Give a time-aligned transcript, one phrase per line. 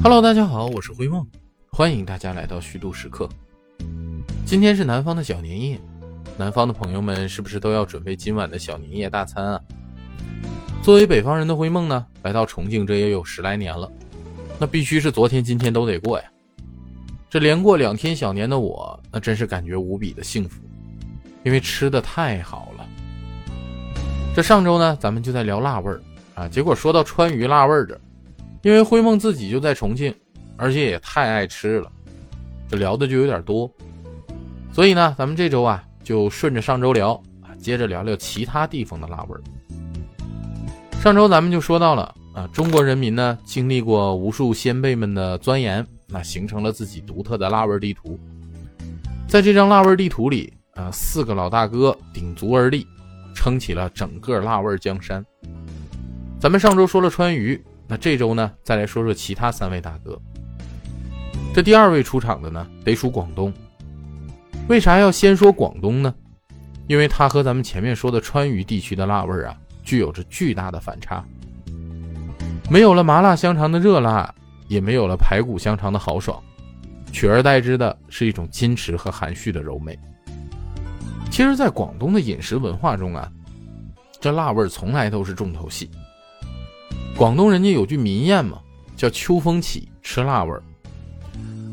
[0.00, 1.26] Hello，大家好，我是灰梦，
[1.72, 3.28] 欢迎大家来到虚度时刻。
[4.46, 5.80] 今天是南方的小年夜，
[6.36, 9.60] 南方的朋友们是不是都要准备今晚的小年夜大餐啊？
[10.84, 13.90] 作为北方人的灰梦呢，来到重庆这也有十来年了，
[14.56, 16.24] 那必须是昨天、今天都得过呀。
[17.28, 20.62] 这连过两天小年的我，那真是感觉无比的幸福，
[21.42, 22.86] 因为吃的太好了。
[24.32, 26.00] 这上周呢，咱们就在聊辣味儿
[26.36, 28.00] 啊，结果说到川渝辣味儿这。
[28.62, 30.14] 因为灰梦自己就在重庆，
[30.56, 31.90] 而且也太爱吃了，
[32.68, 33.70] 这聊的就有点多，
[34.72, 39.40] 所以呢，咱们这周啊就顺着上周聊啊，接着聊聊其他地方的辣味儿。
[41.00, 48.18] 上周咱们就说到了啊，中国人民呢经历过无数先辈们的钻研，那形成了自己独特的辣味地图。
[49.28, 52.84] 在这张辣味地图里啊，四个老大哥鼎足而立，
[53.34, 55.24] 撑起了整个辣味江山。
[56.40, 57.62] 咱们上周说了川渝。
[57.88, 60.20] 那这周呢，再来说说其他三位大哥。
[61.54, 63.52] 这第二位出场的呢，得属广东。
[64.68, 66.14] 为啥要先说广东呢？
[66.86, 71.24] 因为它和咱们前面说的川渝地区的辣味啊，具有着巨大的反差。
[72.70, 74.34] 没有了麻辣香肠的热辣，
[74.68, 76.38] 也没有了排骨香肠的豪爽，
[77.10, 79.98] 取而代之的是一种矜持和含蓄的柔美。
[81.30, 83.30] 其实，在广东的饮食文化中啊，
[84.20, 85.90] 这辣味从来都是重头戏。
[87.18, 88.60] 广东人家有句民谚嘛，
[88.96, 90.62] 叫“秋风起，吃辣味儿”。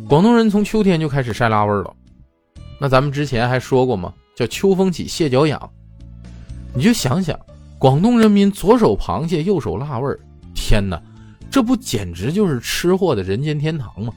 [0.10, 1.94] 广东人从秋天就开始晒辣味儿了。
[2.80, 5.70] 那咱们之前还说过嘛，叫“秋风起，蟹脚痒”。
[6.74, 7.40] 你就想想，
[7.78, 10.20] 广东人民左手螃蟹，右手辣味儿，
[10.56, 11.00] 天哪，
[11.52, 14.12] 这不简直就是吃货的人间天堂吗？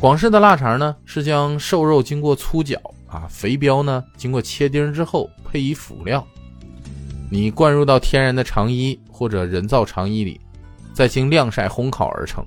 [0.00, 6.24] 广式的腊肠呢，是将瘦肉经过粗绞啊，肥膘呢经过切丁之后，配以辅料。
[7.30, 10.40] 你灌入到天然的肠衣或者人造肠衣里，
[10.94, 12.44] 再经晾晒烘烤而成。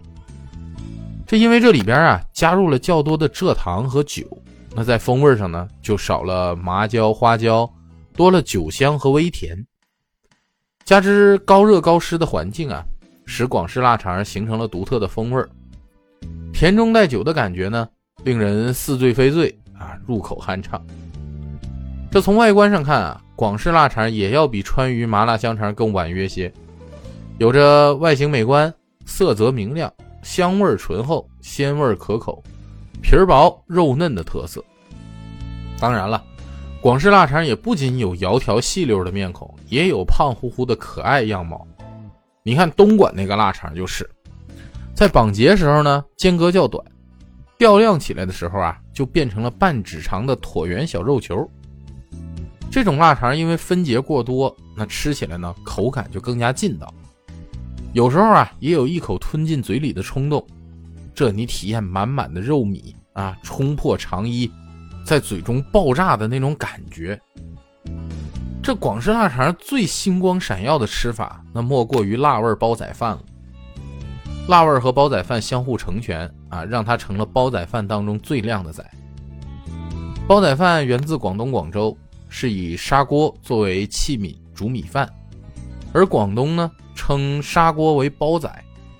[1.27, 4.25] 这因为这里边啊加入了较多的蔗糖和酒，
[4.75, 7.71] 那在风味上呢就少了麻椒、花椒，
[8.15, 9.55] 多了酒香和微甜。
[10.83, 12.83] 加之高热高湿的环境啊，
[13.25, 15.45] 使广式腊肠形成了独特的风味
[16.51, 17.87] 甜中带酒的感觉呢，
[18.23, 20.83] 令人似醉非醉啊，入口酣畅。
[22.11, 23.21] 这从外观上看啊。
[23.41, 26.53] 广式腊肠也要比川渝麻辣香肠更婉约些，
[27.39, 28.71] 有着外形美观、
[29.07, 29.91] 色泽明亮、
[30.21, 32.43] 香味醇厚、鲜味可口、
[33.01, 34.63] 皮儿薄肉嫩的特色。
[35.79, 36.23] 当然了，
[36.83, 41.65] 广式腊肠也不仅有窈窕细溜的面孔，也有胖乎乎的可爱样貌。
[42.43, 44.07] 你看东莞那个腊肠就是，
[44.93, 46.85] 在绑结时候呢间隔较短，
[47.57, 51.49] 吊晾起来的时候啊就变成了半指长的椭圆小肉球。
[52.71, 56.91] 这种腊肠因为分节过多，那吃起来呢口感就更加劲道。
[57.91, 60.47] 有时候啊，也有一口吞进嘴里的冲动。
[61.13, 64.49] 这你体验满满的肉米啊，冲破肠衣，
[65.05, 67.19] 在嘴中爆炸的那种感觉。
[68.63, 73.21] 这广式腊肠最星光闪耀的吃法，那莫过于辣味煲仔饭了。
[74.47, 78.89] 辣味和煲仔饭相互成全啊，让它成了煲仔饭当中最靓的仔。
[80.25, 81.95] 煲仔饭源自广东广州。
[82.33, 85.07] 是以砂锅作为器皿煮米饭，
[85.91, 88.49] 而广东呢称砂锅为煲仔，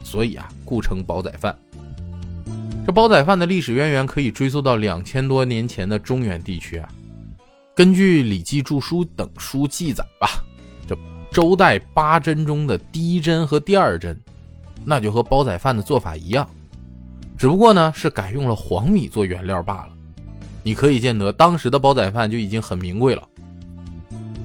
[0.04, 1.58] 所以啊故称煲仔饭。
[2.86, 6.90] 这煲仔饭的历史渊源可以追溯到两千多年前的中原地区啊。
[7.74, 10.44] 根据《礼记注书》等书记载吧，
[10.86, 10.98] 这
[11.32, 14.20] 周代八珍中的第一珍和第二珍，
[14.84, 16.48] 那就和煲仔饭的做法一样，
[17.38, 19.94] 只不过呢是改用了黄米做原料罢了。
[20.64, 23.24] 你可以见得，当时的煲仔饭就已经很名贵了。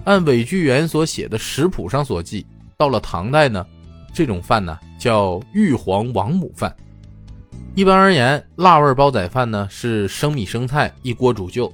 [0.05, 2.47] 按韦巨源所写的食谱上所记，
[2.77, 3.67] 到了唐代呢，
[4.15, 6.75] 这种饭呢叫玉皇王母饭。
[7.75, 11.71] 一般而言，辣味煲仔饭呢是生米生菜一锅煮就，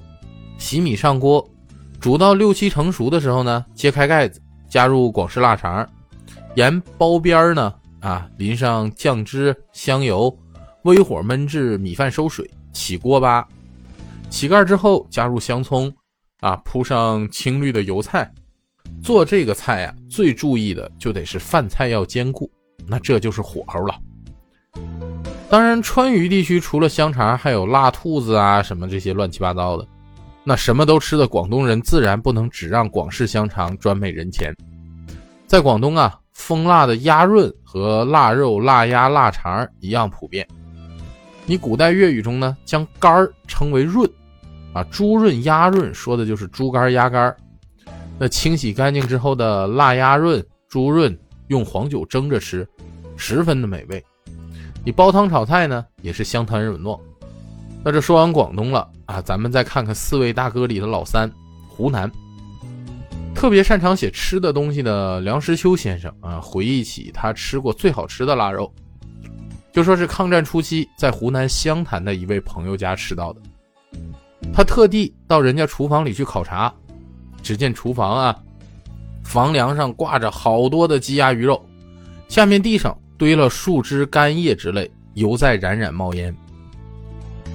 [0.57, 1.47] 洗米上锅，
[1.99, 5.87] 煮到六七成熟的时候呢，揭开盖子，加入广式腊肠，
[6.55, 10.35] 沿煲边儿呢啊淋上酱汁、香油，
[10.81, 13.47] 微火焖至米饭收水，起锅巴。
[14.33, 15.93] 起盖之后，加入香葱，
[16.39, 18.27] 啊，铺上青绿的油菜。
[18.99, 22.49] 做这个菜呀，最注意的就得是饭菜要坚固，
[22.87, 23.93] 那这就是火候了。
[25.51, 29.87] 当然，川渝地区除了香肠，还有辣兔子啊，什么这些乱七八糟的。
[30.43, 34.51] 那什么都吃的广东人，自然不能只让广式香肠专美人前。
[35.45, 40.45] 在广东啊，风辣的鸭润和腊肉、腊鸭、腊肠一样普遍。
[41.45, 44.09] 你古代粤语中呢，将肝儿称为润。
[44.73, 47.35] 啊，猪润、鸭润说的就是猪肝、鸭肝。
[48.19, 51.17] 那清洗干净之后的腊鸭润、猪润，
[51.47, 52.67] 用黄酒蒸着吃，
[53.15, 54.03] 十分的美味。
[54.85, 56.99] 你煲汤炒菜呢，也是香谈软糯。
[57.83, 61.31] 那这说完广东了啊，咱们再看看四位大哥里的老三，
[61.67, 62.11] 湖南。
[63.35, 68.71] 特别擅长写吃的东西的梁实秋先生啊，回忆起他吃过最好吃的腊肉，
[69.73, 73.41] 就说是抗战初期在湖南湘潭的一位朋友家吃到的。
[74.53, 76.71] 他特地到人家厨房里去考察，
[77.41, 78.39] 只见厨房啊，
[79.23, 81.59] 房梁上挂着好多的鸡鸭鱼肉，
[82.27, 86.33] 下面地上堆了树枝干叶之类，犹在冉冉冒烟。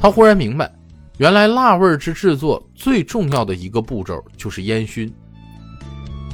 [0.00, 0.73] 他忽然明白，
[1.19, 5.12] 原来辣味之制作最重要的一个步骤就是烟熏。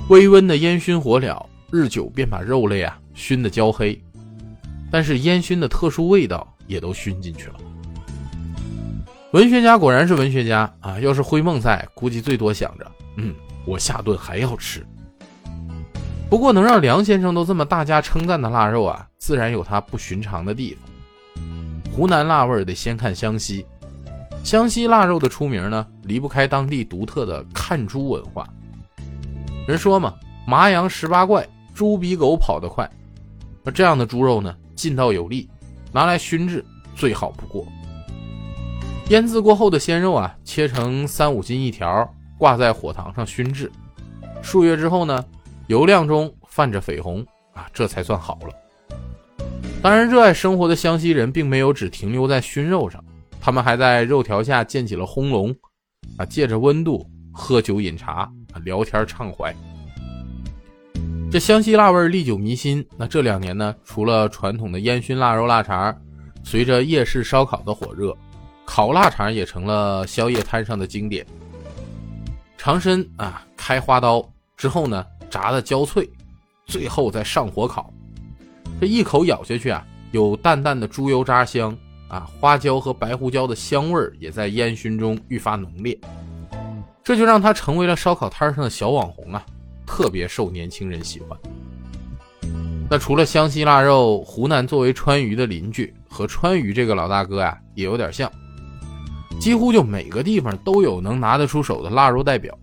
[0.08, 4.02] 微温的烟熏火燎，日久便把肉类啊熏得焦黑，
[4.90, 7.54] 但是烟熏的特殊味道也都熏进去了。
[9.34, 10.96] 文学家果然是文学家啊！
[11.00, 13.34] 要是灰梦在，估计最多想着，嗯，
[13.66, 14.86] 我下顿还要吃。
[16.30, 21.42] 不过能让梁先生都这么大加称赞的腊肉啊，自然有它不寻常的地方。
[21.92, 23.66] 湖南腊味得先看湘西，
[24.44, 28.48] 湘西腊肉的出名呢，离不开当地独特的看猪文化。
[29.66, 30.14] 人说嘛，
[30.46, 31.44] 麻羊十八怪，
[31.74, 32.88] 猪比狗跑得快。
[33.64, 35.50] 那这样的猪肉呢，劲道有力，
[35.90, 36.64] 拿来熏制
[36.94, 37.66] 最好不过。
[39.10, 42.08] 腌制过后的鲜肉啊，切成三五斤一条，
[42.38, 43.70] 挂在火塘上熏制。
[44.42, 45.24] 数月之后呢，
[45.66, 49.44] 油亮中泛着绯红啊，这才算好了。
[49.82, 53.04] 当然，热爱生活的湘西人并没有只停留在熏肉上，
[53.40, 55.54] 他们还在肉条下建起了烘笼，
[56.16, 58.30] 啊，借着温度喝酒饮茶。
[58.64, 59.52] 聊天畅怀，
[61.28, 62.86] 这湘西腊味历久弥新。
[62.96, 65.92] 那这两年呢，除了传统的烟熏腊肉、腊肠，
[66.44, 68.16] 随着夜市烧烤的火热，
[68.64, 71.24] 烤腊肠也成了宵夜摊上的经典。
[72.56, 74.26] 长身啊，开花刀
[74.56, 76.08] 之后呢，炸的焦脆，
[76.66, 77.92] 最后再上火烤。
[78.80, 81.76] 这一口咬下去啊，有淡淡的猪油渣香
[82.08, 85.98] 啊，花椒和白胡椒的香味儿也在烟熏中愈发浓烈。
[87.02, 89.44] 这就让他成为了烧烤摊上的小网红啊，
[89.86, 91.38] 特别受年轻人喜欢。
[92.90, 98.30] 那除了湘西腊肉，湖南作为川渝的邻居，和川渝这个老大哥呀也有点像，
[99.40, 102.56] 几乎就每个地方都有能拿得出手的腊肉代表。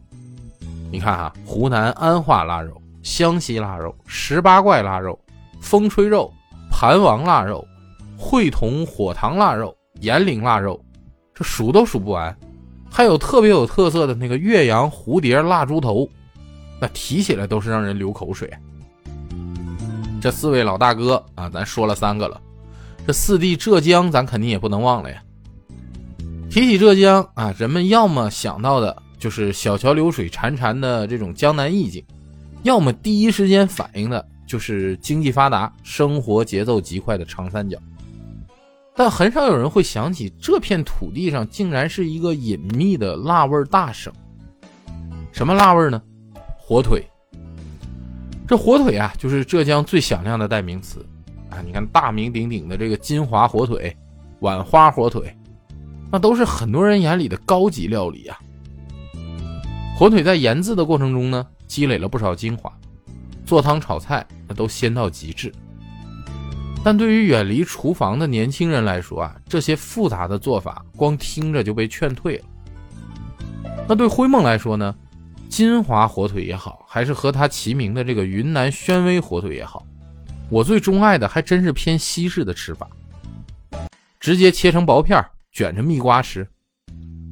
[0.91, 5.17] 你看哈，湖南安化腊肉、湘西腊肉、十八怪腊肉、
[5.61, 6.31] 风吹肉、
[6.69, 7.65] 盘王腊肉、
[8.17, 10.83] 会同火塘腊肉、炎陵腊肉，
[11.33, 12.35] 这数都数不完。
[12.89, 16.09] 还有特别有特色的那个岳阳蝴蝶腊猪头，
[16.79, 18.51] 那提起来都是让人流口水。
[20.21, 22.41] 这四位老大哥啊，咱说了三个了，
[23.07, 25.23] 这四弟浙江咱肯定也不能忘了呀。
[26.51, 32.03] 提起浙江啊，人们要么想到的就是小桥流水潺潺的这种江南意境，
[32.63, 37.77] 要么第一时间反映的就是经济发达、生活节奏极快的长三角。
[38.93, 44.11] 但很少有人会想起，这片土地上竟然是一个隐秘的辣味大省。
[45.31, 46.01] 什么辣味呢？
[46.57, 47.01] 火腿。
[48.45, 51.05] 这火腿啊，就是浙江最响亮的代名词
[51.49, 51.63] 啊！
[51.65, 53.95] 你看大名鼎鼎的这个金华火腿、
[54.41, 55.33] 碗花火腿，
[56.11, 58.37] 那都是很多人眼里的高级料理啊。
[59.97, 62.71] 火腿在腌制的过程中呢，积累了不少精华，
[63.45, 65.53] 做汤炒菜那都鲜到极致。
[66.83, 72.45] 但对于远离厨房的年轻人来说啊，这些复杂的做法光听着就被劝退了。
[73.87, 74.95] 那对灰梦来说呢，
[75.47, 79.85] 金华火腿也好，还是和它齐名的这个云南宣威火腿也好，
[80.49, 82.89] 我最钟爱的还真是偏西式的吃法，
[84.19, 86.47] 直接切成薄片儿，卷着蜜瓜吃，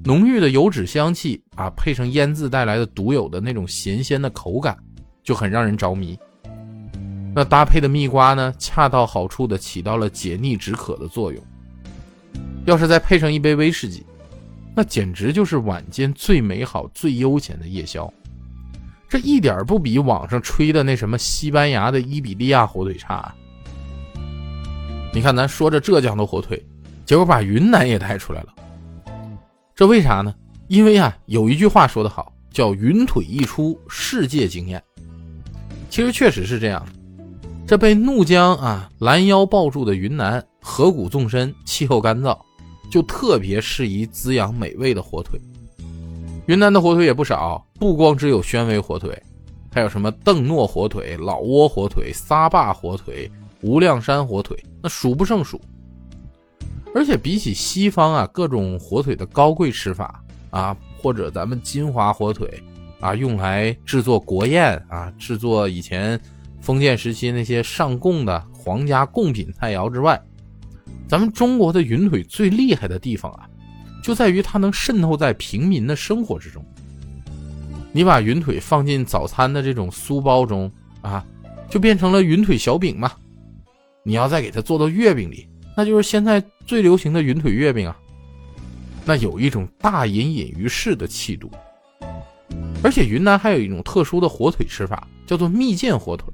[0.04, 4.78] 浓郁的油脂香气啊，配上腌制带来的独有的那种咸鲜的口感，
[5.24, 6.20] 就很让人着迷。
[7.34, 11.42] 那搭配的蜜瓜呢，恰到好处的起到了解腻止渴的作用。
[12.66, 14.06] 要是再配上一杯威士忌，
[14.76, 18.12] 那简直就是晚间最美好、最悠闲的夜宵。
[19.08, 23.34] 这一点不比网上吹的那什么西班牙的伊比利亚火腿差。
[25.14, 26.64] 你看，咱说着浙江的火腿，
[27.10, 28.54] 结果把云南也带出来了。
[29.74, 30.32] 这为啥呢？
[30.68, 34.80] 因为啊，有一句话说得好，叫“云腿一出，世界惊艳”。
[35.90, 36.86] 其实确实是这样。
[37.66, 42.38] 这被怒江啊拦腰抱住的云南，河谷纵深，气候干燥，
[42.92, 45.42] 就特别适宜滋养美味的火腿。
[46.46, 49.20] 云南的火腿也不少，不光只有宣威火腿，
[49.74, 53.28] 还有什么邓诺火腿、老挝火腿、撒坝火腿、
[53.64, 55.60] 无量山火腿，那数不胜数。
[56.94, 62.62] 而且比起西方啊各种火腿的高贵吃法啊，或者咱们金华火腿
[63.00, 66.20] 啊，用来制作国宴啊，制作以前。
[66.62, 70.22] 封建时期那些上贡的皇家贡品菜肴之外，
[71.08, 73.48] 咱们中国的云腿最厉害的地方啊，
[74.04, 76.64] 就在于它能渗透在平民的生活之中。
[77.94, 80.70] 你把云腿放进早餐的这种酥包中
[81.02, 81.26] 啊，
[81.70, 83.10] 就变成了云腿小饼嘛。
[84.04, 85.48] 你要再给它做到月饼里，
[85.80, 87.98] 那就是现在最流行的云腿月饼啊。
[89.06, 91.50] 那有一种大隐隐于市的气度。
[92.84, 96.28] 而且云南还有一种特殊的火腿吃法，叫做蜜饯火腿。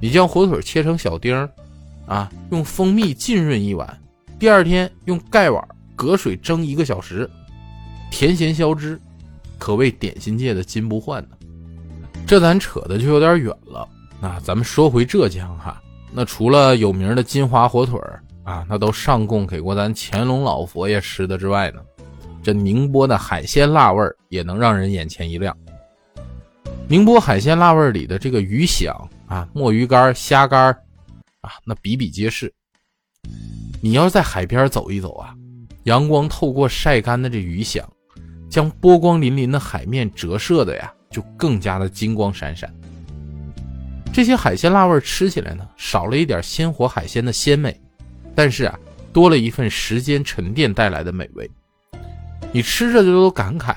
[0.00, 1.50] 你将火腿切成小丁儿，
[2.06, 4.00] 啊，用蜂蜜浸润一晚，
[4.38, 5.60] 第二天用盖碗
[5.96, 7.28] 隔水蒸一个小时，
[8.12, 8.96] 甜咸交织。
[9.58, 11.30] 可谓点心界的金不换呢。
[12.28, 13.88] 这咱扯的就有点远了。
[14.20, 17.98] 那咱们说回浙江哈，那除了有名的金华火腿
[18.46, 21.80] 啊，那都上供给过咱乾隆老佛爷吃的之外呢，
[22.42, 25.54] 这宁波的海鲜辣味儿也能让人眼前一亮。
[26.88, 30.72] 宁波海鲜辣味里的这个鱼响啊，墨鱼干、虾干
[31.40, 32.50] 啊，那比比皆是。
[33.82, 35.34] 你要是在海边走一走啊，
[35.82, 37.86] 阳光透过晒干的这鱼响。
[38.48, 42.72] 将波光粼粼的海面折射的呀，就更加的金光闪闪。
[44.14, 47.78] 这些海鲜辣味吃起来呢，少了一点鲜活海鲜的鲜美，
[48.36, 48.78] 但是啊，
[49.12, 51.50] 多了一份时间沉淀带来的美味。
[52.52, 53.74] 你吃着就都感慨，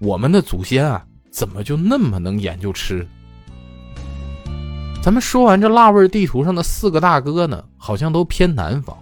[0.00, 3.06] 我们的祖先啊，怎么就那么能研究吃？
[5.02, 8.96] 咱们说完这辣味地图上的四个大哥呢，好像都偏南方，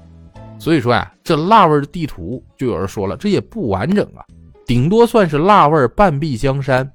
[0.58, 4.24] 所以说呀，这辣味地图就有人说了，这也不完整啊。
[4.66, 6.88] 顶多算是辣味半壁江山，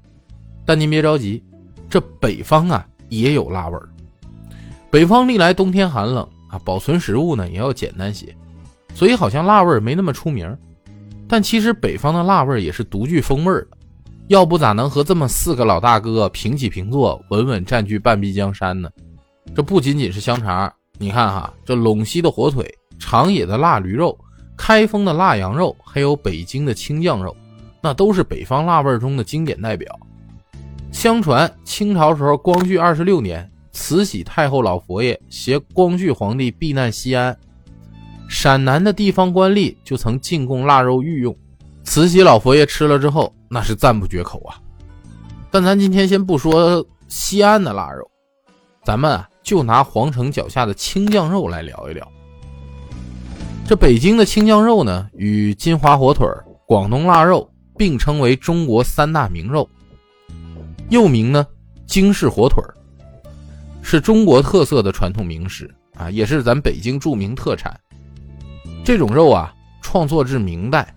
[0.66, 1.44] 但您别着急，
[1.90, 3.78] 这北方啊也有辣味
[4.92, 8.36] 北方历来冬天寒冷啊，保存食物呢也要简单些，
[8.94, 10.56] 所以好像辣味儿没那么出名。
[11.28, 13.68] 但其实北方的辣味儿也是独具风味的，
[14.28, 18.88] 要不咋能和这么四个老大哥平起平坐，稳稳占据半壁江山呢？
[19.56, 24.16] 这不仅仅是香肠，你看哈，这陇西的火腿、长野的腊驴肉、
[24.56, 27.36] 开封的腊羊肉，还有北京的青酱肉。
[27.82, 30.00] 那都是北方辣味儿中的经典代表。
[30.92, 37.38] 相传清朝时候，光绪二十六年，慈禧太后老佛爷携光绪皇帝避难西安，
[38.30, 41.36] 陕南的地方官吏就曾进贡腊肉御用。
[41.84, 44.62] 慈禧老佛爷吃了之后，那是赞不绝口啊。
[45.52, 48.10] 但咱今天先不说西安的腊肉，
[48.86, 52.08] 咱们就拿皇城脚下的青酱肉来聊一聊。
[53.68, 56.28] 这北京的青酱肉呢，与金华火腿、
[56.66, 57.50] 广东腊肉。
[57.76, 59.68] 并称为中国三大名肉，
[60.92, 61.44] 又名呢
[61.88, 62.64] 京式火腿
[63.84, 67.78] 是中国特色的传统名食啊，也是咱北京著名特产。
[68.84, 70.96] 这种肉啊，创作至明代，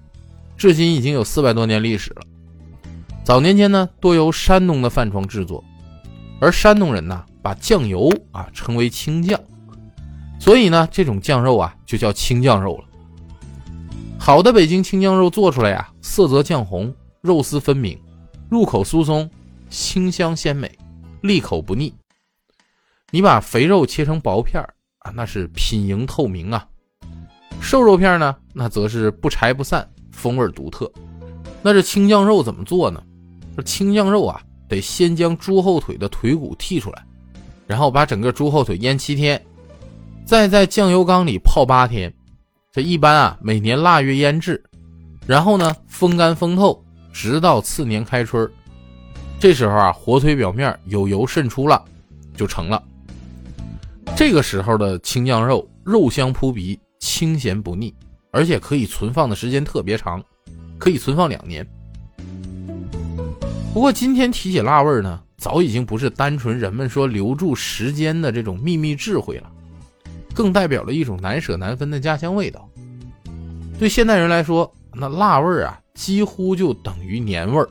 [0.57, 2.23] 至今已经有四百多年历史了。
[3.25, 5.63] 早年间呢，多由山东的饭庄制作，
[6.41, 9.39] 而山东人呢，把酱油啊称为青酱，
[10.39, 12.85] 所以呢，这种酱肉啊就叫青酱肉了。
[14.17, 18.01] 好的北京青酱肉做出来呀，色泽酱红，肉丝分明，
[18.49, 19.29] 入口酥松，
[19.69, 20.71] 清香鲜美，
[21.21, 21.93] 利口不腻。
[23.13, 24.61] 你把肥肉切成薄片
[24.99, 26.67] 啊，那是品莹透明啊；
[27.61, 30.91] 瘦肉片呢，那则是不柴不散，风味独特。
[31.63, 33.01] 那这青酱肉怎么做呢？
[33.57, 37.07] 这青酱肉啊，得先将猪后腿的腿骨剔出来，
[37.67, 39.41] 然后把整个猪后腿腌七天，
[40.25, 42.13] 再在酱油缸里泡八天。
[42.73, 44.63] 这一般啊，每年腊月腌制，
[45.27, 48.51] 然后呢风干风透，直到次年开春
[49.39, 51.83] 这时候啊，火腿表面有油渗出了，
[52.37, 52.83] 就成了。
[54.15, 57.95] 这个时候的青酱肉，肉香扑鼻，清咸不腻，
[58.31, 60.23] 而且可以存放的时间特别长，
[60.79, 61.67] 可以存放两年。
[63.73, 69.51] 不过今天提起辣味儿呢，早已经不是单纯人们说留住时间的这种秘密智慧了。
[70.35, 72.69] 更代表了一种难舍难分的家乡味道。
[73.79, 77.69] 对现代人来说，那辣味儿啊，几乎就等于年味儿。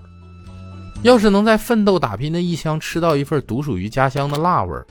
[1.04, 4.86] 要是能在奋斗打拼的异乡吃到一份独属于家乡的辣味儿，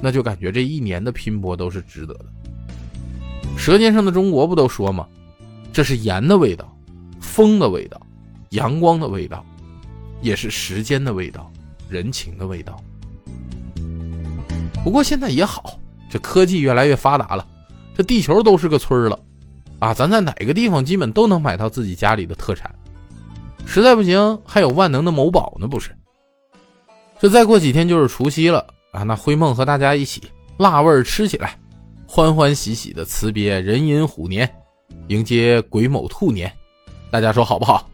[0.00, 2.26] 那就感觉这一年的拼搏都是值得的。
[3.58, 5.06] 《舌尖上的中国》不都说吗？
[5.72, 6.76] 这是盐的味道，
[7.20, 8.00] 风的味道，
[8.50, 9.44] 阳光的味道，
[10.20, 11.50] 也是时间的味道，
[11.88, 12.80] 人情的味道。
[14.84, 15.78] 不过现在也好。
[16.08, 17.44] 这科技越来越发达了，
[17.96, 19.18] 这地球都是个村了，
[19.80, 22.72] 啊，咱在哪个地方基本都能买到自己家里的特产，
[23.66, 25.90] 实在不行还有万能的某宝呢，不是？
[27.18, 28.64] 这再过几天就是除夕了
[28.96, 30.22] 啊，那灰梦和大家一起
[30.56, 31.58] 辣味吃起来，
[32.08, 34.50] 欢欢喜喜的辞别人寅虎年，
[35.08, 36.50] 迎接癸卯兔年，
[37.10, 37.86] 大家说好不好？